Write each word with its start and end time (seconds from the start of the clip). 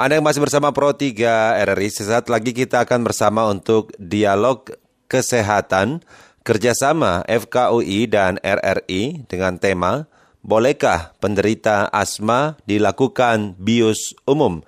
Anda 0.00 0.16
yang 0.16 0.24
masih 0.24 0.40
bersama 0.40 0.72
Pro 0.72 0.96
3 0.96 1.60
RRI, 1.60 1.92
sesaat 1.92 2.32
lagi 2.32 2.56
kita 2.56 2.88
akan 2.88 3.04
bersama 3.04 3.52
untuk 3.52 3.92
dialog 4.00 4.64
kesehatan 5.12 6.00
kerjasama 6.40 7.20
FKUI 7.28 8.08
dan 8.08 8.40
RRI 8.40 9.28
dengan 9.28 9.60
tema 9.60 10.08
Bolehkah 10.40 11.12
penderita 11.20 11.92
asma 11.92 12.56
dilakukan 12.64 13.60
bius 13.60 14.16
umum? 14.24 14.64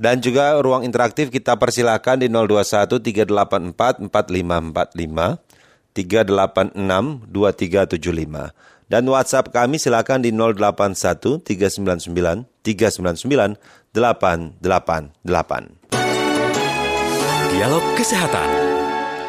Dan 0.00 0.24
juga 0.24 0.56
ruang 0.64 0.80
interaktif 0.80 1.28
kita 1.28 1.60
persilakan 1.60 2.24
di 2.24 2.32
021 2.32 3.04
384 3.04 4.08
4545 4.08 5.92
386 5.92 7.28
2375. 7.28 8.88
Dan 8.90 9.06
WhatsApp 9.06 9.54
kami 9.54 9.78
silakan 9.78 10.18
di 10.18 10.34
081 10.34 11.44
399 11.44 12.48
399 12.64 13.54
888. 13.90 15.18
Dialog 17.50 17.82
Kesehatan. 17.98 18.48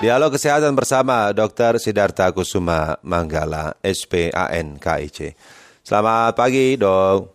Dialog 0.05 0.37
Kesehatan 0.37 0.77
bersama 0.77 1.33
Dr. 1.33 1.81
Sidarta 1.81 2.29
Kusuma 2.29 3.01
Manggala, 3.01 3.73
SPAN 3.81 4.77
KIC. 4.77 5.33
Selamat 5.81 6.37
pagi, 6.37 6.77
Dok. 6.77 7.33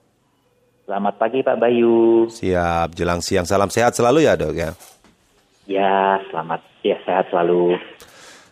Selamat 0.86 1.18
pagi, 1.18 1.42
Pak 1.42 1.58
Bayu. 1.58 2.30
Siap, 2.30 2.94
jelang 2.94 3.18
siang. 3.18 3.42
Salam 3.42 3.74
sehat 3.74 3.98
selalu 3.98 4.22
ya, 4.22 4.38
Dok 4.38 4.54
ya. 4.54 4.70
Ya, 5.66 6.22
selamat. 6.30 6.62
Ya, 6.86 6.94
sehat 7.02 7.26
selalu. 7.34 7.74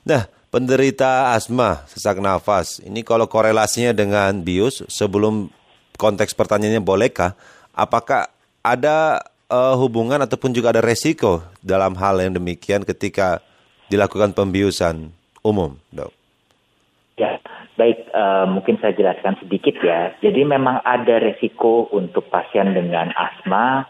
Nah, 0.02 0.26
penderita 0.50 1.30
asma, 1.30 1.86
sesak 1.86 2.18
nafas. 2.18 2.82
Ini 2.82 3.06
kalau 3.06 3.30
korelasinya 3.30 3.94
dengan 3.94 4.42
bius, 4.42 4.82
sebelum 4.90 5.46
konteks 5.94 6.34
pertanyaannya 6.34 6.82
bolehkah, 6.82 7.38
apakah 7.70 8.33
ada 8.64 9.20
uh, 9.52 9.76
hubungan 9.76 10.16
ataupun 10.24 10.56
juga 10.56 10.72
ada 10.72 10.80
resiko 10.80 11.44
dalam 11.60 11.92
hal 12.00 12.16
yang 12.24 12.32
demikian 12.32 12.82
ketika 12.82 13.44
dilakukan 13.92 14.32
pembiusan 14.32 15.12
umum, 15.44 15.76
dok? 15.92 16.10
Ya, 17.20 17.38
baik. 17.76 18.10
Uh, 18.10 18.48
mungkin 18.48 18.80
saya 18.80 18.96
jelaskan 18.96 19.38
sedikit 19.38 19.76
ya. 19.84 20.16
Jadi 20.18 20.42
memang 20.42 20.80
ada 20.82 21.20
resiko 21.20 21.86
untuk 21.92 22.26
pasien 22.32 22.72
dengan 22.74 23.12
asma 23.14 23.84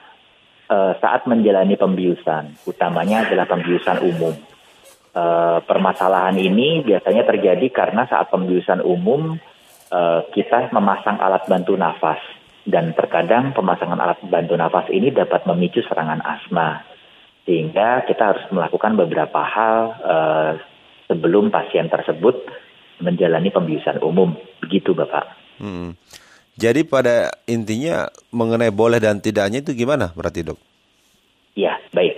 uh, 0.69 0.93
saat 0.99 1.25
menjalani 1.25 1.79
pembiusan, 1.79 2.67
utamanya 2.67 3.25
adalah 3.25 3.47
pembiusan 3.49 4.03
umum. 4.05 4.35
Uh, 5.15 5.63
permasalahan 5.63 6.35
ini 6.35 6.83
biasanya 6.83 7.23
terjadi 7.23 7.71
karena 7.71 8.03
saat 8.11 8.35
pembiusan 8.35 8.83
umum 8.83 9.39
uh, 9.95 10.21
kita 10.35 10.75
memasang 10.75 11.23
alat 11.23 11.47
bantu 11.47 11.79
nafas 11.79 12.19
dan 12.65 12.97
terkadang 12.97 13.53
pemasangan 13.53 14.01
alat 14.01 14.21
bantu 14.25 14.57
nafas 14.57 14.89
ini 14.89 15.13
dapat 15.13 15.45
memicu 15.45 15.85
serangan 15.85 16.25
asma. 16.25 16.85
Sehingga 17.45 18.09
kita 18.09 18.33
harus 18.33 18.45
melakukan 18.49 18.97
beberapa 18.97 19.41
hal 19.45 19.77
uh, 20.01 20.53
sebelum 21.05 21.53
pasien 21.53 21.93
tersebut 21.93 22.41
menjalani 23.05 23.53
pembiusan 23.53 24.01
umum. 24.01 24.33
Begitu 24.65 24.97
Bapak. 24.97 25.29
Hmm. 25.61 25.93
Jadi 26.55 26.87
pada 26.87 27.35
intinya 27.51 28.09
mengenai 28.33 28.73
boleh 28.73 29.03
dan 29.03 29.21
tidaknya 29.21 29.61
itu 29.61 29.75
gimana 29.75 30.15
berarti 30.15 30.47
dok? 30.47 30.59
Ya, 31.59 31.77
baik. 31.93 32.15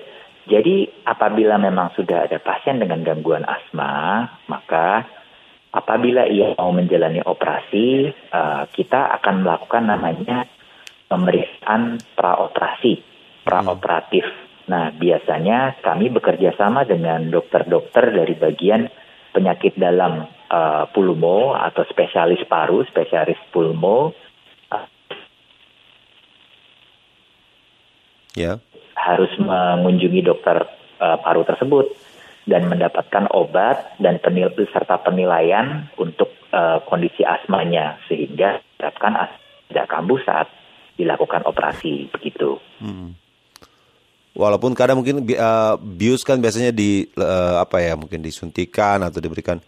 Jadi 0.46 0.86
apabila 1.02 1.58
memang 1.58 1.90
sudah 1.98 2.30
ada 2.30 2.38
pasien 2.38 2.78
dengan 2.78 3.02
gangguan 3.02 3.42
asma, 3.42 4.30
maka 4.46 5.02
apabila 5.76 6.24
ia 6.24 6.56
mau 6.56 6.72
menjalani 6.72 7.20
operasi, 7.20 8.08
uh, 8.32 8.64
kita 8.72 9.12
akan 9.20 9.44
melakukan 9.44 9.84
namanya 9.84 10.48
pemeriksaan 11.12 12.00
praoperasi, 12.16 13.04
praoperatif. 13.44 14.24
Nah, 14.66 14.90
biasanya 14.96 15.78
kami 15.84 16.08
bekerja 16.10 16.56
sama 16.56 16.88
dengan 16.88 17.28
dokter-dokter 17.28 18.10
dari 18.10 18.34
bagian 18.34 18.88
penyakit 19.30 19.76
dalam 19.76 20.26
uh, 20.48 20.88
pulmo 20.90 21.52
atau 21.52 21.84
spesialis 21.92 22.40
paru, 22.48 22.82
spesialis 22.88 23.38
pulmo. 23.52 24.16
ya. 28.32 28.60
Harus 28.96 29.30
mengunjungi 29.38 30.24
dokter 30.24 30.66
uh, 30.98 31.16
paru 31.20 31.46
tersebut 31.46 32.05
dan 32.46 32.70
mendapatkan 32.70 33.26
obat 33.34 33.98
dan 33.98 34.22
penil 34.22 34.54
serta 34.54 35.02
penilaian 35.02 35.90
untuk 35.98 36.30
uh, 36.54 36.78
kondisi 36.86 37.26
asmanya 37.26 37.98
sehingga 38.06 38.62
harapkan 38.78 39.18
tidak 39.66 39.86
kambuh 39.90 40.20
saat 40.22 40.46
dilakukan 40.94 41.42
operasi 41.44 42.08
begitu. 42.14 42.56
Hmm. 42.78 43.18
Walaupun 44.36 44.76
kadang 44.78 45.02
mungkin 45.02 45.26
uh, 45.34 45.74
bius 45.80 46.22
kan 46.22 46.38
biasanya 46.38 46.70
di 46.70 47.08
uh, 47.18 47.60
apa 47.60 47.82
ya 47.82 47.98
mungkin 47.98 48.22
disuntikan 48.22 49.02
atau 49.02 49.18
diberikan 49.18 49.58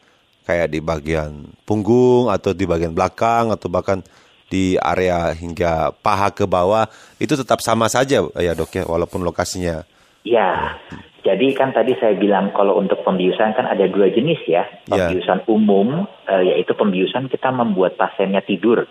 kayak 0.44 0.68
di 0.70 0.78
bagian 0.80 1.50
punggung 1.66 2.30
atau 2.30 2.54
di 2.54 2.64
bagian 2.64 2.94
belakang 2.94 3.52
atau 3.52 3.68
bahkan 3.68 4.00
di 4.48 4.80
area 4.80 5.32
hingga 5.36 5.92
paha 6.00 6.32
ke 6.32 6.48
bawah 6.48 6.88
itu 7.20 7.36
tetap 7.36 7.60
sama 7.60 7.84
saja 7.88 8.24
ya 8.38 8.52
dok 8.56 8.72
ya 8.72 8.84
walaupun 8.88 9.24
lokasinya. 9.24 9.84
Ya, 10.28 10.76
jadi 11.18 11.50
kan 11.50 11.74
tadi 11.74 11.98
saya 11.98 12.14
bilang 12.14 12.54
kalau 12.54 12.78
untuk 12.78 13.02
pembiusan 13.02 13.50
kan 13.58 13.66
ada 13.66 13.90
dua 13.90 14.06
jenis 14.06 14.38
ya. 14.46 14.64
ya. 14.86 15.10
Pembiusan 15.10 15.42
yeah. 15.42 15.50
umum 15.50 16.06
uh, 16.06 16.42
yaitu 16.46 16.78
pembiusan 16.78 17.26
kita 17.26 17.50
membuat 17.50 17.98
pasiennya 17.98 18.40
tidur. 18.46 18.86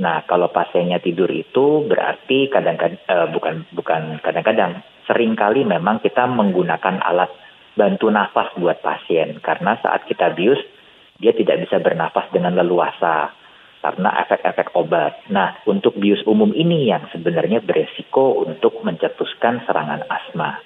Nah, 0.00 0.24
kalau 0.24 0.48
pasiennya 0.50 0.98
tidur 0.98 1.28
itu 1.30 1.86
berarti 1.86 2.50
kadang-kadang 2.50 2.98
uh, 3.06 3.28
bukan 3.30 3.68
bukan 3.70 4.18
kadang-kadang 4.24 4.82
sering 5.06 5.38
kali 5.38 5.62
memang 5.62 6.02
kita 6.02 6.26
menggunakan 6.26 7.04
alat 7.06 7.30
bantu 7.78 8.10
nafas 8.10 8.50
buat 8.58 8.82
pasien 8.82 9.38
karena 9.38 9.78
saat 9.78 10.08
kita 10.10 10.34
bius 10.34 10.58
dia 11.22 11.36
tidak 11.36 11.68
bisa 11.68 11.78
bernafas 11.78 12.26
dengan 12.34 12.56
leluasa 12.58 13.30
karena 13.80 14.10
efek-efek 14.26 14.76
obat. 14.76 15.24
Nah, 15.32 15.56
untuk 15.64 15.96
bius 15.96 16.20
umum 16.28 16.52
ini 16.52 16.90
yang 16.90 17.08
sebenarnya 17.12 17.64
beresiko 17.64 18.44
untuk 18.44 18.84
mencetuskan 18.84 19.64
serangan 19.64 20.04
asma. 20.08 20.60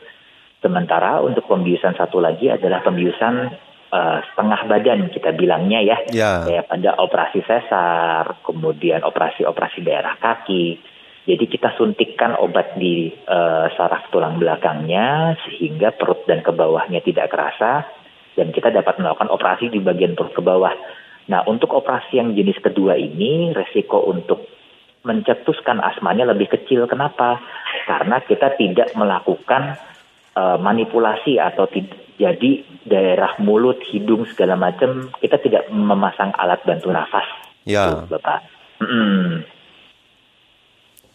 Sementara 0.65 1.21
untuk 1.21 1.45
pembiusan 1.45 1.93
satu 1.93 2.25
lagi 2.25 2.49
adalah 2.49 2.81
pembiusan 2.81 3.53
uh, 3.93 4.19
setengah 4.33 4.61
badan 4.65 5.13
kita 5.13 5.37
bilangnya 5.37 5.85
ya, 5.85 5.97
ya. 6.09 6.33
kayak 6.41 6.73
pada 6.73 6.97
operasi 7.05 7.45
sesar, 7.45 8.41
kemudian 8.41 9.05
operasi-operasi 9.05 9.85
daerah 9.85 10.17
kaki. 10.17 10.81
Jadi 11.29 11.45
kita 11.53 11.77
suntikkan 11.77 12.41
obat 12.41 12.81
di 12.81 13.13
uh, 13.13 13.69
saraf 13.77 14.09
tulang 14.09 14.41
belakangnya 14.41 15.37
sehingga 15.45 15.93
perut 15.93 16.25
dan 16.25 16.41
ke 16.41 16.49
bawahnya 16.49 17.05
tidak 17.05 17.29
kerasa 17.29 17.85
dan 18.33 18.49
kita 18.49 18.73
dapat 18.73 18.97
melakukan 18.97 19.29
operasi 19.29 19.69
di 19.69 19.85
bagian 19.85 20.17
perut 20.17 20.33
ke 20.33 20.41
bawah. 20.41 20.73
Nah, 21.29 21.45
untuk 21.45 21.77
operasi 21.77 22.21
yang 22.21 22.33
jenis 22.33 22.57
kedua 22.61 22.97
ini 22.97 23.53
resiko 23.53 24.05
untuk 24.05 24.45
mencetuskan 25.05 25.81
asmanya 25.81 26.29
lebih 26.33 26.49
kecil. 26.53 26.89
Kenapa? 26.89 27.41
Karena 27.85 28.21
kita 28.25 28.57
tidak 28.57 28.93
melakukan 28.97 29.77
uh, 30.37 30.59
manipulasi 30.61 31.39
atau 31.41 31.67
tidak 31.71 32.05
jadi 32.15 32.63
daerah 32.87 33.35
mulut, 33.43 33.83
hidung 33.91 34.23
segala 34.31 34.55
macam 34.55 35.11
kita 35.19 35.41
tidak 35.43 35.67
memasang 35.71 36.31
alat 36.39 36.63
bantu 36.63 36.95
nafas. 36.95 37.27
Ya, 37.67 37.91
Tuh, 37.91 38.15
Bapak. 38.15 38.39
Mm. 38.79 39.43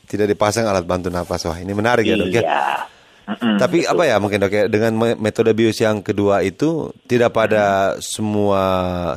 Tidak 0.10 0.28
dipasang 0.28 0.66
alat 0.68 0.84
bantu 0.84 1.08
nafas. 1.14 1.46
Wah, 1.48 1.60
ini 1.62 1.72
menarik 1.72 2.04
ya, 2.04 2.18
Dok 2.18 2.30
ya. 2.34 2.42
Iya. 2.44 2.64
Mm-mm, 3.30 3.62
Tapi 3.62 3.86
betul. 3.86 3.94
apa 3.94 4.04
ya 4.10 4.16
mungkin 4.18 4.42
dok 4.42 4.54
ya 4.58 4.66
dengan 4.66 4.98
metode 5.22 5.54
bius 5.54 5.78
yang 5.78 6.02
kedua 6.02 6.42
itu 6.42 6.90
tidak 7.06 7.30
pada 7.30 7.94
mm. 7.94 8.02
semua 8.02 8.64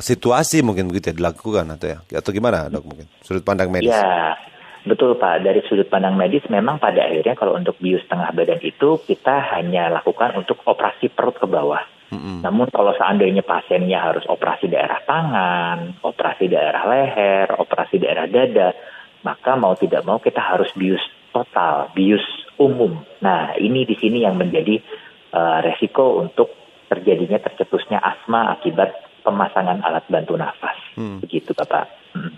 situasi 0.05 0.61
mungkin 0.61 0.85
begitu 0.85 1.09
ya 1.09 1.15
dilakukan 1.17 1.65
atau 1.73 1.97
ya 1.97 2.21
atau 2.21 2.29
gimana 2.29 2.69
dok 2.69 2.85
mungkin 2.85 3.09
sudut 3.25 3.41
pandang 3.41 3.73
medis? 3.73 3.89
Ya 3.89 4.37
Betul 4.83 5.15
Pak, 5.15 5.47
dari 5.47 5.63
sudut 5.63 5.87
pandang 5.87 6.19
medis 6.19 6.43
memang 6.51 6.75
pada 6.75 7.07
akhirnya 7.07 7.39
kalau 7.39 7.55
untuk 7.55 7.79
bius 7.79 8.03
tengah 8.11 8.35
badan 8.35 8.59
itu 8.59 8.99
kita 9.07 9.55
hanya 9.55 9.87
lakukan 9.87 10.35
untuk 10.35 10.59
operasi 10.67 11.07
perut 11.07 11.39
ke 11.39 11.47
bawah. 11.47 11.79
Mm-hmm. 12.11 12.43
Namun 12.43 12.67
kalau 12.67 12.91
seandainya 12.93 13.47
pasiennya 13.47 13.97
harus 13.97 14.27
operasi 14.27 14.67
daerah 14.67 14.99
tangan, 15.07 16.03
operasi 16.03 16.51
daerah 16.51 16.83
leher, 16.83 17.47
operasi 17.55 17.95
daerah 17.95 18.27
dada, 18.27 18.75
maka 19.23 19.55
mau 19.55 19.73
tidak 19.79 20.03
mau 20.03 20.19
kita 20.19 20.43
harus 20.43 20.67
bius 20.75 21.01
total, 21.31 21.89
bius 21.95 22.23
umum. 22.59 23.01
Nah 23.23 23.55
ini 23.55 23.87
di 23.87 23.95
sini 23.95 24.21
yang 24.21 24.35
menjadi 24.35 24.83
uh, 25.31 25.63
resiko 25.63 26.19
untuk 26.19 26.51
terjadinya 26.91 27.39
tercetusnya 27.41 27.97
asma 28.03 28.53
akibat 28.53 28.93
pemasangan 29.23 29.81
alat 29.81 30.05
bantu 30.11 30.35
nafas. 30.37 30.77
Hmm. 30.99 31.23
Begitu 31.23 31.55
Bapak. 31.55 31.87
Hmm. 32.13 32.35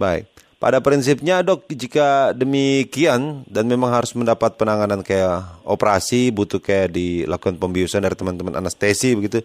Baik. 0.00 0.26
Pada 0.62 0.78
prinsipnya 0.78 1.42
dok, 1.42 1.66
jika 1.74 2.30
demikian 2.38 3.42
dan 3.50 3.66
memang 3.66 3.90
harus 3.90 4.14
mendapat 4.14 4.54
penanganan 4.54 5.02
kayak 5.02 5.58
operasi, 5.66 6.30
butuh 6.30 6.62
kayak 6.62 6.94
dilakukan 6.94 7.58
pembiusan 7.58 7.98
dari 7.98 8.14
teman-teman 8.14 8.62
anestesi 8.62 9.10
begitu, 9.18 9.42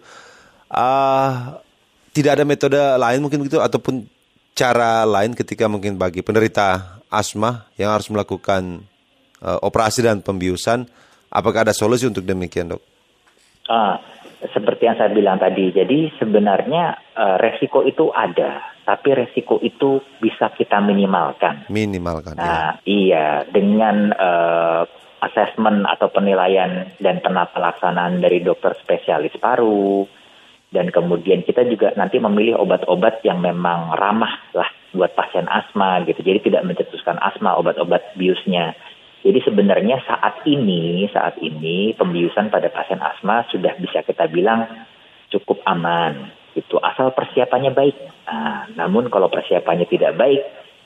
uh, 0.70 1.58
tidak 2.14 2.38
ada 2.38 2.46
metode 2.46 2.78
lain 2.78 3.18
mungkin 3.18 3.42
begitu 3.42 3.58
ataupun 3.58 4.06
cara 4.54 5.02
lain 5.02 5.34
ketika 5.34 5.66
mungkin 5.66 5.98
bagi 5.98 6.22
penderita 6.22 7.02
asma 7.10 7.66
yang 7.74 7.98
harus 7.98 8.06
melakukan 8.14 8.86
uh, 9.42 9.58
operasi 9.58 10.06
dan 10.06 10.22
pembiusan. 10.22 10.86
Apakah 11.34 11.66
ada 11.66 11.74
solusi 11.74 12.06
untuk 12.06 12.22
demikian, 12.22 12.78
dok? 12.78 12.82
Ah, 13.66 13.98
seperti 14.38 14.86
yang 14.86 14.96
saya 14.96 15.10
bilang 15.10 15.42
tadi, 15.42 15.74
jadi 15.74 16.14
sebenarnya 16.14 16.94
uh, 17.18 17.36
resiko 17.42 17.82
itu 17.82 18.14
ada, 18.14 18.62
tapi 18.86 19.10
resiko 19.18 19.58
itu 19.58 19.98
bisa 20.22 20.54
kita 20.54 20.78
minimalkan. 20.78 21.66
Minimalkan. 21.66 22.38
Nah, 22.38 22.78
ya. 22.78 22.86
iya 22.86 23.26
dengan 23.50 24.14
uh, 24.14 24.86
asesmen 25.26 25.82
atau 25.82 26.06
penilaian 26.14 26.86
dan 27.02 27.18
penata 27.18 27.58
laksanaan 27.58 28.22
dari 28.22 28.38
dokter 28.38 28.78
spesialis 28.78 29.34
paru, 29.42 30.06
dan 30.70 30.94
kemudian 30.94 31.42
kita 31.42 31.66
juga 31.66 31.90
nanti 31.98 32.22
memilih 32.22 32.60
obat-obat 32.62 33.24
yang 33.26 33.42
memang 33.42 33.98
ramah 33.98 34.38
lah 34.54 34.70
buat 34.94 35.12
pasien 35.18 35.48
asma 35.50 36.04
gitu. 36.06 36.20
Jadi 36.22 36.52
tidak 36.52 36.62
mencetuskan 36.62 37.18
asma 37.18 37.56
obat-obat 37.58 38.14
biusnya. 38.14 38.76
Jadi 39.18 39.40
sebenarnya 39.42 39.98
saat 40.06 40.46
ini, 40.46 41.10
saat 41.10 41.36
ini 41.42 41.92
pembiusan 41.98 42.54
pada 42.54 42.70
pasien 42.70 43.02
asma 43.02 43.42
sudah 43.50 43.74
bisa 43.76 44.06
kita 44.06 44.30
bilang 44.30 44.64
cukup 45.28 45.58
aman. 45.66 46.30
Itu 46.54 46.78
asal 46.78 47.12
persiapannya 47.12 47.74
baik. 47.74 47.96
Nah, 48.30 48.70
namun 48.78 49.10
kalau 49.10 49.26
persiapannya 49.26 49.90
tidak 49.90 50.14
baik, 50.14 50.42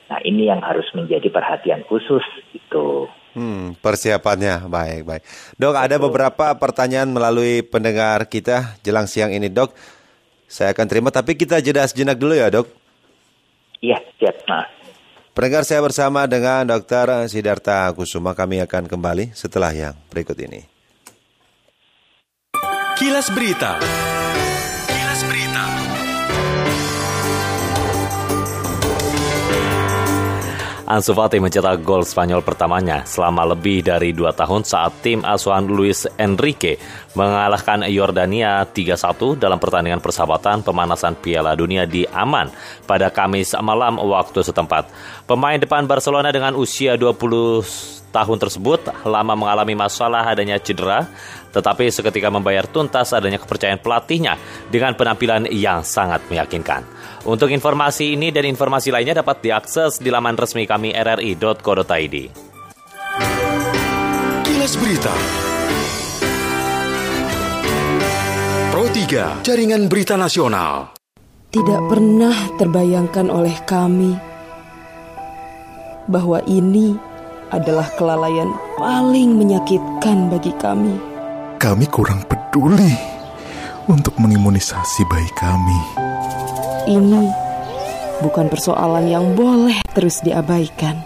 nah 0.09 0.19
ini 0.25 0.49
yang 0.49 0.65
harus 0.65 0.85
menjadi 0.97 1.29
perhatian 1.29 1.85
khusus 1.85 2.25
itu. 2.51 3.05
Hmm, 3.33 3.73
persiapannya 3.81 4.69
baik 4.69 5.01
baik. 5.09 5.23
Dok, 5.57 5.73
ada 5.77 5.95
beberapa 5.97 6.53
pertanyaan 6.57 7.09
melalui 7.09 7.65
pendengar 7.65 8.29
kita 8.29 8.77
jelang 8.85 9.09
siang 9.09 9.33
ini, 9.33 9.49
Dok. 9.49 9.73
Saya 10.45 10.73
akan 10.73 10.85
terima, 10.85 11.09
tapi 11.09 11.33
kita 11.33 11.57
jeda 11.61 11.81
sejenak 11.85 12.17
dulu 12.21 12.37
ya, 12.37 12.53
Dok. 12.53 12.69
Iya, 13.81 13.97
siap, 14.21 14.37
Mas. 14.45 14.82
Pendengar 15.33 15.65
saya 15.65 15.81
bersama 15.81 16.29
dengan 16.29 16.61
Dr. 16.69 17.25
Sidarta 17.25 17.89
Kusuma 17.97 18.37
kami 18.37 18.61
akan 18.61 18.85
kembali 18.85 19.33
setelah 19.33 19.73
yang 19.73 19.97
berikut 20.13 20.37
ini. 20.37 20.61
Kilas 22.93 23.33
Berita. 23.33 23.81
Ansu 30.93 31.17
Fati 31.17 31.41
mencetak 31.41 31.81
gol 31.81 32.05
Spanyol 32.05 32.45
pertamanya 32.45 33.01
selama 33.01 33.49
lebih 33.49 33.81
dari 33.81 34.13
dua 34.13 34.29
tahun 34.29 34.61
saat 34.61 35.01
tim 35.01 35.25
asuhan 35.25 35.65
Luis 35.65 36.05
Enrique 36.21 36.77
mengalahkan 37.17 37.81
Yordania 37.89 38.61
3-1 38.61 39.41
dalam 39.41 39.57
pertandingan 39.57 39.97
persahabatan 39.97 40.61
pemanasan 40.61 41.17
Piala 41.17 41.57
Dunia 41.57 41.89
di 41.89 42.05
Aman 42.13 42.53
pada 42.85 43.09
Kamis 43.09 43.57
malam 43.57 43.97
waktu 43.97 44.45
setempat. 44.45 44.85
Pemain 45.25 45.57
depan 45.57 45.89
Barcelona 45.89 46.29
dengan 46.29 46.53
usia 46.53 46.93
20 46.93 48.02
tahun 48.13 48.37
tersebut 48.37 48.93
lama 49.01 49.33
mengalami 49.33 49.73
masalah 49.73 50.29
adanya 50.29 50.61
cedera, 50.61 51.09
tetapi 51.49 51.89
seketika 51.89 52.29
membayar 52.29 52.69
tuntas 52.69 53.09
adanya 53.09 53.41
kepercayaan 53.41 53.81
pelatihnya 53.81 54.37
dengan 54.69 54.93
penampilan 54.93 55.49
yang 55.49 55.81
sangat 55.81 56.21
meyakinkan. 56.29 56.85
Untuk 57.25 57.49
informasi 57.49 58.13
ini 58.13 58.29
dan 58.29 58.45
informasi 58.45 58.93
lainnya 58.93 59.25
dapat 59.25 59.41
diakses 59.41 59.97
di 59.97 60.13
laman 60.13 60.37
resmi 60.37 60.69
kami 60.69 60.93
rri.co.id. 60.93 62.15
Kilas 64.45 64.73
Berita 64.77 65.15
Pro 68.69 68.85
3, 68.89 69.45
Jaringan 69.45 69.85
Berita 69.89 70.13
Nasional. 70.13 70.93
Tidak 71.53 71.81
pernah 71.85 72.33
terbayangkan 72.57 73.29
oleh 73.29 73.53
kami 73.69 74.17
bahwa 76.09 76.41
ini 76.49 77.12
adalah 77.53 77.85
kelalaian 77.93 78.49
paling 78.81 79.37
menyakitkan 79.37 80.33
bagi 80.33 80.49
kami. 80.57 80.97
Kami 81.61 81.85
kurang 81.93 82.25
peduli 82.25 82.91
untuk 83.85 84.17
mengimunisasi 84.17 85.05
bayi 85.05 85.29
kami. 85.37 85.79
Ini 86.89 87.23
bukan 88.25 88.49
persoalan 88.49 89.05
yang 89.07 89.37
boleh 89.37 89.85
terus 89.93 90.19
diabaikan. 90.25 90.99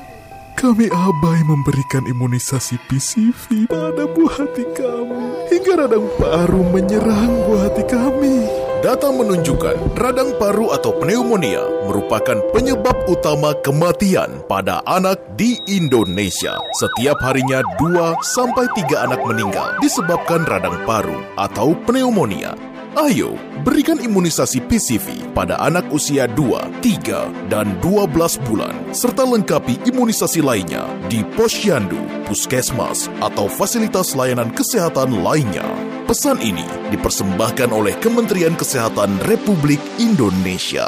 Kami 0.57 0.89
abai 0.89 1.45
memberikan 1.45 2.01
imunisasi 2.09 2.81
PCV 2.89 3.69
pada 3.69 4.09
buah 4.09 4.41
hati 4.41 4.65
kami 4.73 5.53
hingga 5.53 5.85
radang 5.85 6.09
paru 6.17 6.65
menyerang 6.73 7.29
buah 7.45 7.69
hati 7.69 7.83
kami. 7.85 8.66
Data 8.77 9.09
menunjukkan 9.09 9.97
radang 9.97 10.37
paru 10.37 10.69
atau 10.69 10.93
pneumonia 11.01 11.65
merupakan 11.89 12.37
penyebab 12.53 12.93
utama 13.09 13.57
kematian 13.65 14.45
pada 14.45 14.85
anak 14.85 15.17
di 15.33 15.57
Indonesia. 15.65 16.61
Setiap 16.77 17.17
harinya 17.25 17.65
2 17.81 18.13
sampai 18.21 18.69
3 18.77 19.09
anak 19.09 19.25
meninggal 19.25 19.73
disebabkan 19.81 20.45
radang 20.45 20.77
paru 20.85 21.17
atau 21.41 21.73
pneumonia. 21.89 22.53
Ayo, 22.93 23.33
berikan 23.65 23.97
imunisasi 23.97 24.61
PCV 24.69 25.33
pada 25.33 25.57
anak 25.57 25.89
usia 25.89 26.29
2, 26.29 26.77
3, 26.77 27.49
dan 27.49 27.81
12 27.81 28.13
bulan, 28.45 28.73
serta 28.93 29.25
lengkapi 29.25 29.89
imunisasi 29.89 30.45
lainnya 30.45 30.85
di 31.09 31.25
posyandu, 31.33 32.29
puskesmas, 32.29 33.09
atau 33.25 33.49
fasilitas 33.49 34.13
layanan 34.13 34.53
kesehatan 34.53 35.17
lainnya. 35.25 35.96
Pesan 36.07 36.39
ini 36.39 36.63
dipersembahkan 36.87 37.67
oleh 37.67 37.91
Kementerian 37.99 38.55
Kesehatan 38.55 39.19
Republik 39.27 39.75
Indonesia. 39.99 40.87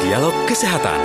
Dialog 0.00 0.32
Kesehatan. 0.48 1.00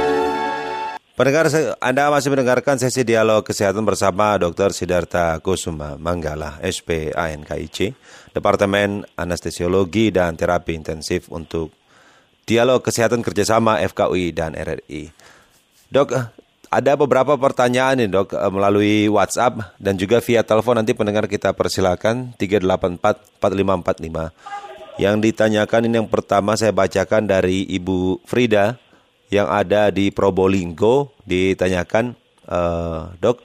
Pendengar, 1.19 1.51
Anda 1.83 2.07
masih 2.07 2.31
mendengarkan 2.31 2.79
sesi 2.79 3.03
dialog 3.03 3.43
kesehatan 3.43 3.83
bersama 3.83 4.39
Dr. 4.39 4.71
Sidarta 4.71 5.35
Kusuma 5.43 5.99
Manggala, 5.99 6.63
SP 6.63 7.11
ANKIC, 7.11 7.91
Departemen 8.31 9.03
Anestesiologi 9.19 10.15
dan 10.15 10.39
Terapi 10.39 10.79
Intensif 10.79 11.27
untuk 11.27 11.75
dialog 12.45 12.79
kesehatan 12.81 13.25
kerjasama 13.25 13.81
FKUI 13.81 14.31
dan 14.31 14.53
RRI. 14.53 15.09
Dok, 15.89 16.09
ada 16.69 16.91
beberapa 16.97 17.37
pertanyaan 17.37 17.97
nih 18.01 18.09
dok 18.09 18.33
eh, 18.33 18.51
melalui 18.53 18.95
WhatsApp 19.09 19.77
dan 19.81 19.97
juga 19.97 20.21
via 20.21 20.45
telepon 20.45 20.77
nanti 20.77 20.93
pendengar 20.93 21.25
kita 21.25 21.53
persilakan 21.53 22.37
384 22.37 23.41
4545. 23.41 24.31
Yang 24.95 25.15
ditanyakan 25.27 25.81
ini 25.91 25.95
yang 25.99 26.07
pertama 26.07 26.55
saya 26.55 26.71
bacakan 26.71 27.27
dari 27.27 27.67
Ibu 27.67 28.23
Frida 28.23 28.79
yang 29.27 29.51
ada 29.51 29.91
di 29.91 30.07
Probolinggo 30.07 31.11
ditanyakan 31.27 32.15
uh, 32.47 33.11
dok 33.19 33.43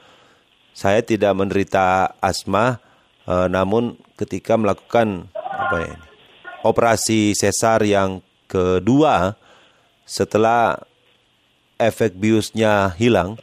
saya 0.71 1.03
tidak 1.03 1.35
menderita 1.35 2.15
asma 2.23 2.79
namun 3.31 3.95
ketika 4.19 4.59
melakukan 4.59 5.31
apa 5.39 5.77
ya, 5.87 5.95
operasi 6.67 7.31
sesar 7.31 7.87
yang 7.87 8.19
kedua 8.51 9.39
setelah 10.03 10.83
efek 11.79 12.19
biusnya 12.19 12.91
hilang 12.99 13.39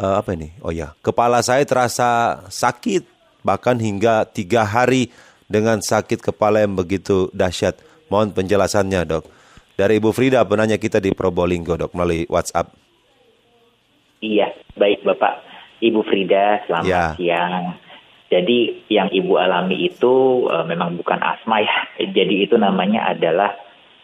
uh, 0.00 0.16
apa 0.16 0.32
ini? 0.32 0.56
Oh 0.64 0.72
ya 0.72 0.96
kepala 1.04 1.44
saya 1.44 1.60
terasa 1.68 2.40
sakit 2.48 3.04
bahkan 3.44 3.76
hingga 3.76 4.24
tiga 4.24 4.64
hari 4.64 5.12
dengan 5.44 5.84
sakit 5.84 6.24
kepala 6.24 6.64
yang 6.64 6.72
begitu 6.72 7.28
dahsyat. 7.36 7.76
Mohon 8.08 8.32
penjelasannya 8.32 9.04
dok. 9.04 9.28
Dari 9.76 10.00
Ibu 10.00 10.10
Frida 10.16 10.42
penanya 10.48 10.80
kita 10.80 10.98
di 10.98 11.12
Probolinggo 11.12 11.76
dok 11.76 11.92
melalui 11.92 12.24
WhatsApp. 12.32 12.72
Iya 14.24 14.50
baik 14.74 15.04
bapak. 15.04 15.44
Ibu 15.78 16.00
Frida 16.08 16.64
selamat 16.66 16.88
ya. 16.88 17.14
siang. 17.14 17.78
Jadi 18.28 18.84
yang 18.92 19.08
ibu 19.08 19.40
alami 19.40 19.88
itu 19.88 20.44
uh, 20.52 20.60
memang 20.68 21.00
bukan 21.00 21.16
asma 21.22 21.64
ya. 21.64 21.76
Jadi 21.96 22.44
itu 22.44 22.60
namanya 22.60 23.08
adalah 23.08 23.56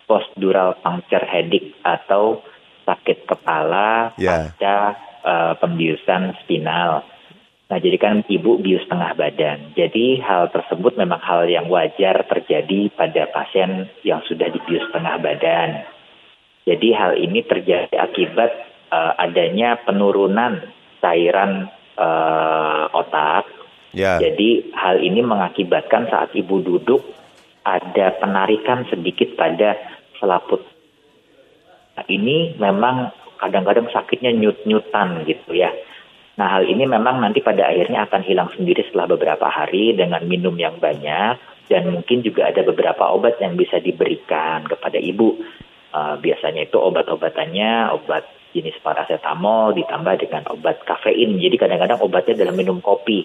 postural 0.04 0.76
puncture 0.80 1.24
headache 1.24 1.76
atau 1.82 2.44
sakit 2.84 3.24
kepala 3.24 4.12
yeah. 4.20 4.52
pasca 4.52 4.76
uh, 5.24 5.52
pembiusan 5.58 6.36
spinal. 6.44 7.04
Nah, 7.64 7.80
jadi 7.80 7.96
kan 7.96 8.22
ibu 8.28 8.60
bius 8.60 8.84
tengah 8.92 9.16
badan. 9.16 9.72
Jadi 9.72 10.20
hal 10.20 10.52
tersebut 10.52 11.00
memang 11.00 11.18
hal 11.24 11.48
yang 11.48 11.66
wajar 11.72 12.28
terjadi 12.28 12.92
pada 12.92 13.24
pasien 13.32 13.88
yang 14.04 14.20
sudah 14.28 14.52
dibius 14.52 14.84
tengah 14.92 15.16
badan. 15.16 15.88
Jadi 16.68 16.88
hal 16.92 17.16
ini 17.16 17.40
terjadi 17.40 17.96
akibat 17.96 18.52
uh, 18.92 19.16
adanya 19.16 19.80
penurunan 19.80 20.60
cairan 21.00 21.72
uh, 21.96 22.92
otak. 22.92 23.48
Yeah. 23.96 24.20
Jadi 24.20 24.74
hal 24.76 25.00
ini 25.00 25.24
mengakibatkan 25.24 26.12
saat 26.12 26.36
ibu 26.36 26.60
duduk 26.60 27.00
ada 27.64 28.06
penarikan 28.20 28.84
sedikit 28.92 29.34
pada 29.34 29.76
selaput. 30.20 30.60
Nah, 31.96 32.04
ini 32.06 32.54
memang 32.60 33.10
kadang-kadang 33.40 33.88
sakitnya 33.90 34.36
nyut-nyutan 34.36 35.24
gitu 35.24 35.56
ya. 35.56 35.72
Nah 36.34 36.58
hal 36.58 36.66
ini 36.66 36.82
memang 36.82 37.22
nanti 37.22 37.38
pada 37.38 37.70
akhirnya 37.70 38.10
akan 38.10 38.22
hilang 38.26 38.50
sendiri 38.58 38.82
setelah 38.82 39.14
beberapa 39.14 39.46
hari 39.46 39.94
dengan 39.94 40.26
minum 40.26 40.54
yang 40.58 40.82
banyak 40.82 41.38
dan 41.70 41.82
mungkin 41.94 42.26
juga 42.26 42.50
ada 42.50 42.66
beberapa 42.66 43.06
obat 43.14 43.38
yang 43.38 43.54
bisa 43.54 43.78
diberikan 43.78 44.66
kepada 44.66 44.98
ibu. 44.98 45.38
Uh, 45.94 46.18
biasanya 46.18 46.66
itu 46.66 46.74
obat-obatannya 46.74 47.94
obat 47.94 48.26
jenis 48.50 48.74
paracetamol 48.82 49.78
ditambah 49.78 50.26
dengan 50.26 50.42
obat 50.50 50.82
kafein. 50.82 51.38
Jadi 51.38 51.54
kadang-kadang 51.54 52.02
obatnya 52.02 52.34
dalam 52.34 52.58
minum 52.58 52.82
kopi. 52.82 53.22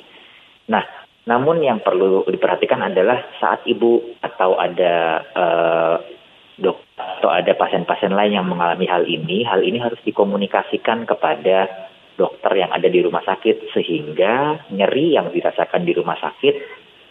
Nah, 0.69 0.85
namun 1.27 1.59
yang 1.59 1.83
perlu 1.83 2.23
diperhatikan 2.29 2.79
adalah 2.79 3.19
saat 3.41 3.65
ibu 3.67 4.15
atau 4.23 4.55
ada 4.55 4.95
uh, 5.35 5.97
dok 6.59 6.77
atau 6.95 7.29
ada 7.31 7.51
pasien-pasien 7.55 8.11
lain 8.11 8.35
yang 8.39 8.47
mengalami 8.47 8.87
hal 8.87 9.03
ini, 9.07 9.43
hal 9.47 9.63
ini 9.63 9.79
harus 9.79 9.99
dikomunikasikan 10.03 11.07
kepada 11.07 11.67
dokter 12.19 12.51
yang 12.59 12.71
ada 12.75 12.91
di 12.91 12.99
rumah 12.99 13.23
sakit 13.23 13.71
sehingga 13.71 14.67
nyeri 14.75 15.15
yang 15.15 15.31
dirasakan 15.31 15.87
di 15.87 15.95
rumah 15.95 16.19
sakit 16.19 16.55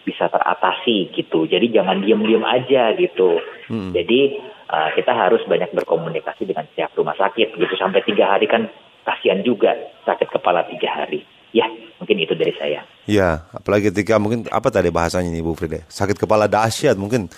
bisa 0.04 0.28
teratasi 0.28 1.12
gitu. 1.12 1.48
Jadi 1.48 1.72
jangan 1.72 2.04
diem-diem 2.04 2.44
aja 2.44 2.92
gitu. 2.96 3.40
Hmm. 3.72 3.92
Jadi 3.96 4.36
uh, 4.68 4.92
kita 4.92 5.12
harus 5.12 5.40
banyak 5.48 5.72
berkomunikasi 5.72 6.48
dengan 6.48 6.68
pihak 6.72 6.92
rumah 6.96 7.16
sakit 7.16 7.56
gitu 7.56 7.74
sampai 7.80 8.04
tiga 8.04 8.36
hari 8.36 8.48
kan 8.48 8.68
kasihan 9.04 9.40
juga 9.40 9.72
sakit 10.04 10.28
kepala 10.28 10.68
tiga 10.68 10.92
hari. 10.92 11.24
Ya 11.56 11.68
mungkin 12.00 12.20
itu 12.20 12.36
dari 12.36 12.52
saya. 12.60 12.84
Ya 13.08 13.48
apalagi 13.56 13.88
ketika 13.88 14.20
mungkin 14.20 14.44
apa 14.52 14.68
tadi 14.68 14.92
bahasanya 14.92 15.32
nih 15.32 15.40
Bu 15.40 15.56
Frida 15.56 15.80
sakit 15.88 16.20
kepala 16.20 16.44
dahsyat 16.44 17.00
mungkin 17.00 17.32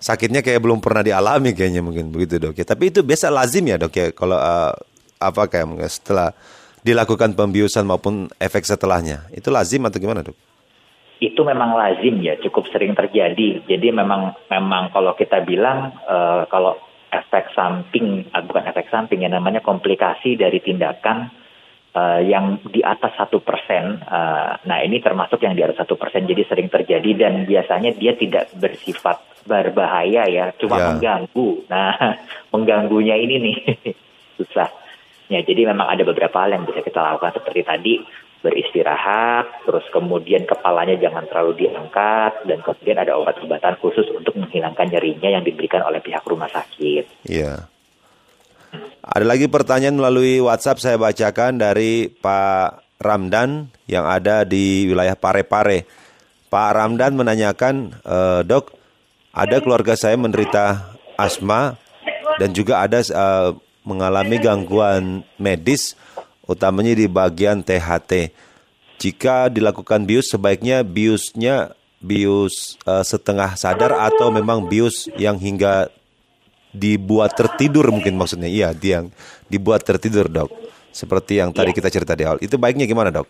sakitnya 0.00 0.40
kayak 0.40 0.64
belum 0.64 0.80
pernah 0.80 1.04
dialami 1.04 1.52
kayaknya 1.52 1.84
mungkin 1.84 2.08
begitu 2.08 2.40
dok 2.40 2.56
ya. 2.56 2.64
Tapi 2.64 2.88
itu 2.88 3.04
biasa 3.04 3.28
lazim 3.28 3.68
ya 3.68 3.76
dok 3.76 3.92
ya 3.92 4.06
kalau 4.16 4.40
uh, 4.40 4.72
apa 5.20 5.42
kayak 5.52 5.76
setelah 5.92 6.32
dilakukan 6.80 7.36
pembiusan 7.36 7.84
maupun 7.84 8.32
efek 8.40 8.64
setelahnya. 8.64 9.28
Itu 9.32 9.52
lazim 9.52 9.84
atau 9.84 10.00
gimana, 10.00 10.24
Dok? 10.24 10.36
Itu 11.20 11.44
memang 11.44 11.76
lazim 11.76 12.24
ya, 12.24 12.40
cukup 12.40 12.72
sering 12.72 12.96
terjadi. 12.96 13.60
Jadi 13.68 13.88
memang 13.92 14.32
memang 14.48 14.88
kalau 14.88 15.12
kita 15.12 15.44
bilang 15.44 15.92
uh, 16.08 16.48
kalau 16.48 16.80
efek 17.12 17.52
samping, 17.52 18.24
uh, 18.32 18.40
bukan 18.40 18.64
efek 18.64 18.88
samping 18.88 19.28
ya 19.28 19.28
namanya 19.28 19.60
komplikasi 19.60 20.40
dari 20.40 20.64
tindakan 20.64 21.28
uh, 21.94 22.20
yang 22.22 22.60
di 22.68 22.80
atas 22.82 23.14
satu 23.16 23.42
persen. 23.42 24.02
Nah 24.66 24.78
ini 24.84 25.02
termasuk 25.02 25.42
yang 25.42 25.54
di 25.54 25.62
atas 25.64 25.82
satu 25.82 25.96
persen, 25.96 26.26
jadi 26.26 26.42
sering 26.46 26.68
terjadi 26.68 27.10
dan 27.16 27.44
biasanya 27.46 27.94
dia 27.96 28.14
tidak 28.14 28.50
bersifat 28.58 29.22
berbahaya 29.48 30.28
ya, 30.28 30.52
cuma 30.60 30.76
yeah. 30.76 30.86
mengganggu. 30.92 31.50
Nah 31.70 31.94
mengganggunya 32.52 33.16
ini 33.16 33.34
nih 33.40 33.56
susah. 34.38 34.68
Ya, 35.30 35.46
jadi 35.46 35.62
memang 35.62 35.86
ada 35.86 36.02
beberapa 36.02 36.42
hal 36.42 36.58
yang 36.58 36.66
bisa 36.66 36.82
kita 36.82 36.98
lakukan 36.98 37.38
seperti 37.38 37.62
tadi 37.62 37.94
beristirahat, 38.42 39.62
terus 39.62 39.86
kemudian 39.94 40.42
kepalanya 40.42 40.98
jangan 40.98 41.22
terlalu 41.30 41.62
diangkat, 41.62 42.50
dan 42.50 42.58
kemudian 42.66 42.98
ada 42.98 43.14
obat-obatan 43.14 43.78
khusus 43.78 44.10
untuk 44.10 44.34
menghilangkan 44.34 44.90
nyerinya 44.90 45.38
yang 45.38 45.44
diberikan 45.46 45.86
oleh 45.86 46.02
pihak 46.02 46.26
rumah 46.26 46.50
sakit. 46.50 47.30
Iya. 47.30 47.69
Ada 49.00 49.24
lagi 49.24 49.48
pertanyaan 49.48 49.96
melalui 49.96 50.44
WhatsApp 50.44 50.84
saya 50.84 51.00
bacakan 51.00 51.56
dari 51.56 52.12
Pak 52.12 53.00
Ramdan 53.00 53.72
yang 53.88 54.04
ada 54.04 54.44
di 54.44 54.84
wilayah 54.84 55.16
Parepare. 55.16 55.88
Pak 56.52 56.70
Ramdan 56.76 57.16
menanyakan, 57.16 57.96
e, 58.04 58.44
dok, 58.44 58.76
ada 59.32 59.56
keluarga 59.64 59.96
saya 59.96 60.20
menderita 60.20 60.92
asma 61.16 61.80
dan 62.36 62.52
juga 62.52 62.84
ada 62.84 63.00
e, 63.00 63.26
mengalami 63.88 64.36
gangguan 64.36 65.24
medis, 65.40 65.96
utamanya 66.44 66.92
di 66.92 67.08
bagian 67.08 67.64
THT. 67.64 68.36
Jika 69.00 69.48
dilakukan 69.48 70.04
bius, 70.04 70.28
sebaiknya 70.28 70.84
biusnya 70.84 71.72
bius 72.00 72.80
uh, 72.88 73.04
setengah 73.04 73.56
sadar 73.60 73.92
atau 73.96 74.32
memang 74.32 74.68
bius 74.68 75.08
yang 75.20 75.36
hingga 75.36 75.92
dibuat 76.70 77.34
tertidur 77.34 77.90
mungkin 77.90 78.14
maksudnya. 78.16 78.46
Iya, 78.46 78.74
yang 78.78 79.10
dibuat 79.50 79.82
tertidur, 79.82 80.30
Dok. 80.30 80.50
Seperti 80.90 81.38
yang 81.38 81.54
tadi 81.54 81.70
ya. 81.70 81.76
kita 81.76 81.88
cerita 81.90 82.12
di 82.18 82.26
awal. 82.26 82.38
Itu 82.42 82.58
baiknya 82.58 82.86
gimana, 82.86 83.14
Dok? 83.14 83.26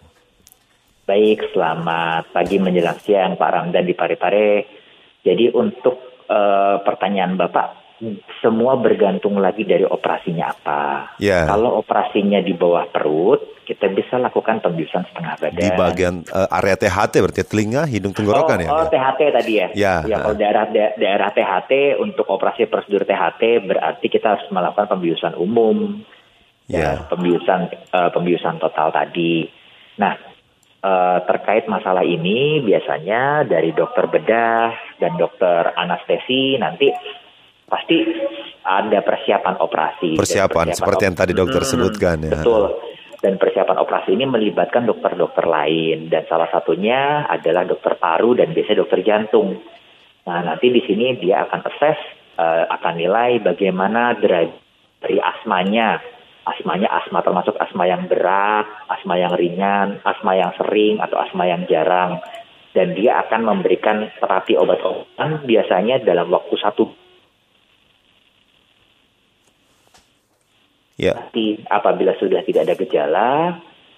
Baik, 1.04 1.50
selamat 1.50 2.30
pagi 2.30 2.56
menjelang 2.62 3.00
siang 3.02 3.35
Pak 3.35 3.50
Ramdan 3.50 3.85
di 3.85 3.94
Parepare. 3.99 4.64
Jadi 5.20 5.50
untuk 5.52 6.25
uh, 6.30 6.80
pertanyaan 6.87 7.35
Bapak, 7.35 7.79
semua 8.40 8.80
bergantung 8.80 9.37
lagi 9.37 9.69
dari 9.69 9.85
operasinya 9.85 10.49
apa. 10.49 10.83
Yeah. 11.21 11.45
Kalau 11.45 11.85
operasinya 11.85 12.40
di 12.40 12.57
bawah 12.57 12.88
perut, 12.88 13.61
kita 13.69 13.92
bisa 13.92 14.16
lakukan 14.16 14.64
pembiusan 14.64 15.04
setengah 15.12 15.37
badan. 15.37 15.61
Di 15.61 15.71
bagian 15.76 16.14
uh, 16.33 16.49
area 16.49 16.80
THT 16.80 17.14
berarti 17.21 17.42
telinga, 17.45 17.85
hidung, 17.85 18.16
tenggorokan 18.16 18.57
oh, 18.57 18.64
ya? 18.64 18.71
Oh, 18.73 18.87
THT 18.88 19.21
tadi 19.30 19.52
ya. 19.52 19.69
Ya. 19.76 19.95
ya 20.09 20.16
kalau 20.25 20.37
daerah 20.40 20.64
da 20.73 20.97
daerah 20.97 21.30
THT 21.30 22.00
untuk 22.00 22.26
operasi 22.26 22.66
prosedur 22.66 23.04
THT 23.04 23.69
berarti 23.69 24.07
kita 24.09 24.35
harus 24.35 24.49
melakukan 24.49 24.88
pembiusan 24.88 25.37
umum. 25.37 26.00
Ya, 26.71 27.02
ya 27.02 27.11
pembiusan 27.11 27.61
uh, 27.92 28.11
pembiusan 28.14 28.62
total 28.62 28.95
tadi. 28.95 29.45
Nah, 30.00 30.14
uh, 30.83 31.19
terkait 31.28 31.69
masalah 31.69 32.02
ini 32.07 32.64
biasanya 32.64 33.45
dari 33.45 33.76
dokter 33.76 34.09
bedah 34.09 34.73
dan 34.97 35.19
dokter 35.21 35.76
anestesi 35.76 36.57
nanti 36.57 36.88
pasti 37.70 37.96
ada 38.66 38.98
persiapan 39.00 39.56
operasi. 39.62 40.18
Persiapan, 40.18 40.74
persiapan 40.74 40.76
seperti 40.76 41.02
yang 41.06 41.16
tadi 41.16 41.32
dokter 41.32 41.62
hmm, 41.62 41.70
sebutkan 41.70 42.16
ya. 42.26 42.32
Betul. 42.42 42.64
Dan 43.20 43.36
persiapan 43.36 43.76
operasi 43.84 44.16
ini 44.16 44.24
melibatkan 44.24 44.88
dokter-dokter 44.88 45.44
lain 45.44 46.08
dan 46.08 46.24
salah 46.24 46.48
satunya 46.48 47.28
adalah 47.28 47.68
dokter 47.68 48.00
paru 48.00 48.32
dan 48.32 48.56
biasanya 48.56 48.80
dokter 48.80 49.00
jantung. 49.04 49.60
Nah, 50.24 50.40
nanti 50.40 50.72
di 50.72 50.80
sini 50.88 51.20
dia 51.20 51.44
akan 51.44 51.60
assess 51.68 52.00
uh, 52.40 52.64
akan 52.80 52.94
nilai 52.96 53.44
bagaimana 53.44 54.16
dari 54.16 55.18
asmanya. 55.20 56.00
Asmanya 56.40 56.88
asma 56.88 57.20
termasuk 57.20 57.52
asma 57.60 57.84
yang 57.84 58.08
berat, 58.08 58.64
asma 58.88 59.20
yang 59.20 59.36
ringan, 59.36 60.00
asma 60.00 60.40
yang 60.40 60.56
sering 60.56 60.96
atau 61.04 61.20
asma 61.20 61.44
yang 61.44 61.68
jarang. 61.68 62.24
Dan 62.72 62.96
dia 62.96 63.20
akan 63.20 63.44
memberikan 63.44 64.08
terapi 64.16 64.56
obat-obatan 64.56 65.44
biasanya 65.44 66.00
dalam 66.00 66.32
waktu 66.32 66.56
satu 66.56 66.88
Ya. 70.97 71.14
Tapi 71.14 71.62
apabila 71.68 72.16
sudah 72.18 72.42
tidak 72.47 72.70
ada 72.70 72.75
gejala, 72.75 73.30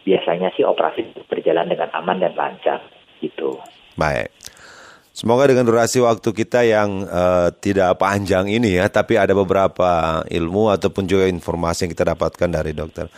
biasanya 0.02 0.50
sih 0.58 0.66
operasi 0.66 1.14
berjalan 1.30 1.70
dengan 1.70 1.88
aman 1.94 2.18
dan 2.18 2.34
lancar 2.34 2.82
gitu. 3.22 3.58
Baik. 3.94 4.32
Semoga 5.12 5.44
dengan 5.44 5.68
durasi 5.68 6.00
waktu 6.00 6.24
kita 6.32 6.64
yang 6.64 7.04
uh, 7.04 7.52
tidak 7.60 8.00
panjang 8.00 8.48
ini 8.48 8.80
ya, 8.80 8.88
tapi 8.88 9.20
ada 9.20 9.36
beberapa 9.36 10.24
ilmu 10.24 10.72
ataupun 10.72 11.04
juga 11.04 11.28
informasi 11.28 11.84
yang 11.84 11.92
kita 11.92 12.16
dapatkan 12.16 12.48
dari 12.48 12.72
dokter. 12.72 13.12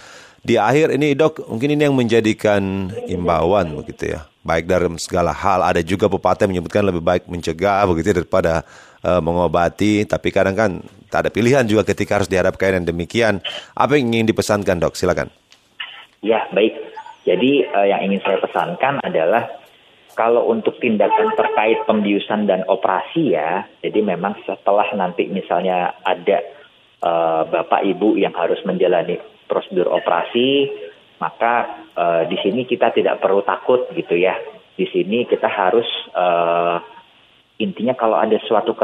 Di 0.45 0.59
akhir 0.59 0.93
ini 0.93 1.15
dok, 1.15 1.47
mungkin 1.47 1.79
ini 1.79 1.87
yang 1.87 1.95
menjadikan 1.97 2.91
imbauan 3.07 3.79
begitu 3.79 4.13
ya. 4.13 4.27
Baik 4.45 4.69
dalam 4.69 5.01
segala 5.01 5.33
hal, 5.33 5.65
ada 5.65 5.81
juga 5.81 6.11
pepatah 6.11 6.45
yang 6.45 6.59
menyebutkan 6.59 6.85
lebih 6.85 7.01
baik 7.01 7.31
mencegah 7.31 7.87
begitu 7.89 8.13
ya, 8.13 8.17
daripada 8.21 8.53
uh, 9.05 9.21
mengobati, 9.21 10.09
tapi 10.09 10.33
kadang 10.33 10.57
kan 10.57 10.71
tak 11.13 11.29
ada 11.29 11.31
pilihan 11.31 11.63
juga 11.69 11.87
ketika 11.87 12.19
harus 12.19 12.31
dihadapkan 12.33 12.83
yang 12.83 12.89
demikian. 12.89 13.45
Apa 13.77 14.01
yang 14.01 14.11
ingin 14.11 14.33
dipesankan 14.33 14.81
dok? 14.81 14.97
Silakan. 14.97 15.29
Ya 16.25 16.49
baik. 16.51 16.75
Jadi 17.29 17.69
uh, 17.69 17.87
yang 17.87 18.01
ingin 18.09 18.21
saya 18.25 18.41
pesankan 18.41 19.05
adalah 19.05 19.49
kalau 20.15 20.47
untuk 20.49 20.79
tindakan 20.79 21.35
terkait 21.35 21.83
pembiusan 21.85 22.47
dan 22.47 22.63
operasi 22.71 23.35
ya, 23.35 23.67
jadi 23.83 23.99
memang 24.01 24.39
setelah 24.47 24.87
nanti 24.95 25.27
misalnya 25.27 25.91
ada 26.07 26.39
uh, 27.03 27.43
bapak 27.51 27.83
ibu 27.83 28.15
yang 28.15 28.31
harus 28.33 28.63
menjalani 28.63 29.19
prosedur 29.51 29.91
operasi, 29.91 30.71
maka 31.19 31.87
uh, 31.99 32.23
di 32.31 32.39
sini 32.41 32.63
kita 32.63 32.95
tidak 32.95 33.19
perlu 33.19 33.43
takut 33.43 33.91
gitu 33.93 34.15
ya. 34.15 34.39
Di 34.75 34.87
sini 34.91 35.27
kita 35.27 35.47
harus 35.47 35.87
uh, 36.15 36.79
intinya 37.59 37.95
kalau 37.95 38.19
ada 38.19 38.35
suatu 38.43 38.75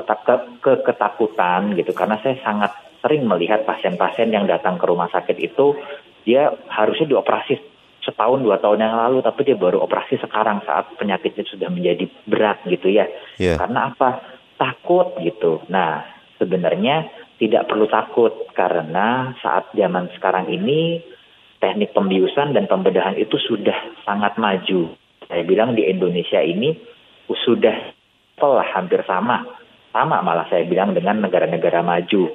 ketakutan 0.62 1.74
gitu 1.74 1.90
karena 1.90 2.22
saya 2.22 2.38
sangat 2.46 2.70
sering 3.02 3.26
melihat 3.26 3.66
pasien-pasien 3.66 4.30
yang 4.30 4.46
datang 4.46 4.78
ke 4.78 4.84
rumah 4.86 5.10
sakit 5.10 5.36
itu 5.40 5.74
dia 6.22 6.52
harusnya 6.68 7.16
dioperasi 7.16 7.58
setahun 8.00 8.40
dua 8.40 8.60
tahun 8.62 8.80
yang 8.80 8.96
lalu 8.96 9.18
tapi 9.24 9.44
dia 9.44 9.56
baru 9.56 9.82
operasi 9.84 10.20
sekarang 10.20 10.62
saat 10.64 10.88
penyakitnya 10.96 11.44
sudah 11.48 11.68
menjadi 11.68 12.08
berat 12.28 12.62
gitu 12.68 12.88
ya. 12.88 13.08
Yeah. 13.36 13.58
karena 13.60 13.92
apa? 13.92 14.22
Takut 14.60 15.16
gitu. 15.24 15.64
Nah 15.72 16.04
sebenarnya 16.36 17.08
tidak 17.40 17.68
perlu 17.68 17.88
takut 17.88 18.32
karena 18.52 19.32
saat 19.40 19.72
zaman 19.72 20.12
sekarang 20.16 20.52
ini 20.52 21.00
teknik 21.60 21.92
pembiusan 21.92 22.56
dan 22.56 22.68
pembedahan 22.68 23.16
itu 23.16 23.36
sudah 23.36 23.76
sangat 24.04 24.36
maju. 24.36 24.92
Saya 25.28 25.42
bilang 25.44 25.76
di 25.76 25.88
Indonesia 25.88 26.40
ini 26.40 26.76
sudah 27.30 27.99
level 28.40 28.56
lah 28.56 28.68
hampir 28.72 29.04
sama. 29.04 29.44
Sama 29.92 30.24
malah 30.24 30.48
saya 30.48 30.64
bilang 30.64 30.96
dengan 30.96 31.20
negara-negara 31.20 31.84
maju. 31.84 32.32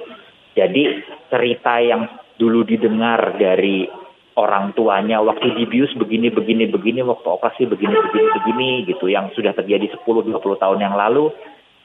Jadi 0.54 1.02
cerita 1.26 1.82
yang 1.82 2.06
dulu 2.38 2.62
didengar 2.62 3.34
dari 3.34 3.90
orang 4.38 4.70
tuanya 4.78 5.18
waktu 5.18 5.50
dibius 5.58 5.90
begini 5.98 6.30
begini 6.30 6.70
begini 6.70 7.02
waktu 7.02 7.26
operasi 7.26 7.66
begini 7.66 7.96
begini 7.96 8.28
begini 8.38 8.70
gitu 8.86 9.08
yang 9.10 9.32
sudah 9.32 9.56
terjadi 9.56 9.96
10 9.98 10.04
20 10.04 10.36
tahun 10.36 10.78
yang 10.78 10.92
lalu 10.94 11.32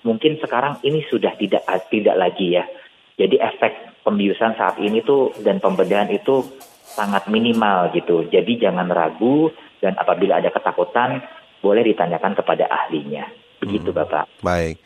mungkin 0.03 0.35
sekarang 0.43 0.77
ini 0.85 1.01
sudah 1.09 1.33
tidak 1.41 1.65
tidak 1.89 2.13
lagi 2.13 2.61
ya. 2.61 2.67
Jadi 3.17 3.41
efek 3.41 4.05
pembiusan 4.05 4.53
saat 4.53 4.77
ini 4.77 5.01
tuh 5.01 5.33
dan 5.41 5.57
pembedahan 5.57 6.13
itu 6.13 6.45
sangat 6.83 7.25
minimal 7.31 7.89
gitu. 7.95 8.27
Jadi 8.29 8.59
jangan 8.61 8.91
ragu 8.91 9.49
dan 9.81 9.97
apabila 9.97 10.37
ada 10.43 10.53
ketakutan 10.53 11.23
boleh 11.63 11.87
ditanyakan 11.87 12.35
kepada 12.35 12.67
ahlinya. 12.67 13.40
Begitu 13.61 13.89
hmm. 13.93 13.97
Bapak. 14.01 14.25
Baik. 14.41 14.81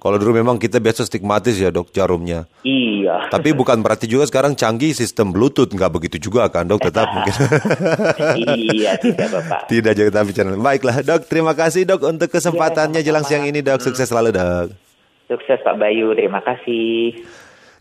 Kalau 0.00 0.16
dulu 0.16 0.32
memang 0.32 0.56
kita 0.56 0.80
biasa 0.80 1.04
stigmatis 1.04 1.60
ya 1.60 1.68
dok 1.68 1.92
jarumnya. 1.92 2.48
Iya. 2.64 3.28
Tapi 3.28 3.52
bukan 3.52 3.84
berarti 3.84 4.08
juga 4.08 4.24
sekarang 4.24 4.56
canggih 4.56 4.96
sistem 4.96 5.28
Bluetooth 5.28 5.68
nggak 5.68 5.92
begitu 5.92 6.16
juga 6.16 6.48
kan 6.48 6.64
dok 6.64 6.80
tetap 6.88 7.04
mungkin. 7.14 7.36
iya 8.72 8.96
tidak 8.96 9.28
bapak. 9.28 9.68
Tidak 9.68 9.92
juga 9.92 10.10
tapi 10.24 10.32
channel. 10.32 10.56
Baiklah 10.56 11.04
dok 11.04 11.28
terima 11.28 11.52
kasih 11.52 11.84
dok 11.84 12.00
untuk 12.08 12.32
kesempatannya 12.32 13.04
ya, 13.04 13.12
jelang 13.12 13.28
siang 13.28 13.44
ini 13.44 13.60
dok 13.60 13.84
sukses 13.84 14.08
selalu 14.08 14.32
dok. 14.32 14.72
Sukses 15.28 15.60
Pak 15.60 15.76
Bayu 15.76 16.16
terima 16.16 16.40
kasih. 16.40 17.20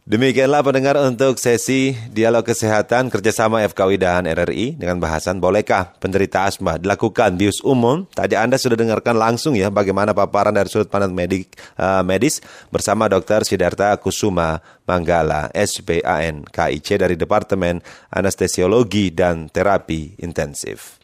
Demikianlah 0.10 0.66
pendengar 0.66 0.98
untuk 1.06 1.38
sesi 1.38 1.94
dialog 2.10 2.42
kesehatan 2.42 3.14
kerjasama 3.14 3.62
FKW 3.70 4.02
dan 4.02 4.26
RRI 4.26 4.74
dengan 4.74 4.98
bahasan 4.98 5.38
bolehkah 5.38 5.94
penderita 6.02 6.50
asma 6.50 6.82
dilakukan 6.82 7.38
bius 7.38 7.62
umum. 7.62 8.10
Tadi 8.10 8.34
Anda 8.34 8.58
sudah 8.58 8.74
dengarkan 8.74 9.14
langsung 9.14 9.54
ya 9.54 9.70
bagaimana 9.70 10.18
paparan 10.18 10.58
dari 10.58 10.66
sudut 10.66 10.90
pandang 10.90 11.14
medik, 11.14 11.54
uh, 11.78 12.02
medis 12.02 12.42
bersama 12.74 13.06
Dr. 13.06 13.46
Sidarta 13.46 13.94
Kusuma 14.02 14.66
Manggala, 14.90 15.54
SPAN 15.54 16.42
KIC 16.50 17.06
dari 17.06 17.14
Departemen 17.14 17.78
Anestesiologi 18.10 19.14
dan 19.14 19.46
Terapi 19.46 20.26
Intensif. 20.26 20.98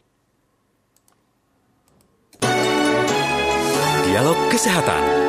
Dialog 4.02 4.38
Kesehatan 4.50 5.25